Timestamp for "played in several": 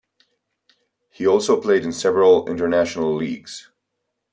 1.61-2.49